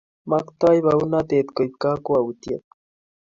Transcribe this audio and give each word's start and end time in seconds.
Maktoi 0.29 0.77
baunatet 0.85 1.47
koib 1.57 1.73
kokwoutiet 1.81 2.63